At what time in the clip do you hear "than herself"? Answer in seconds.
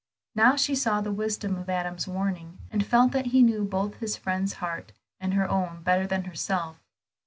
6.07-6.77